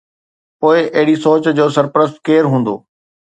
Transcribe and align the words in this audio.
پوءِ 0.59 0.77
اهڙي 0.95 1.15
سوچ 1.23 1.43
جو 1.57 1.65
سرپرست 1.75 2.15
ڪير 2.27 2.43
هوندو؟ 2.51 2.75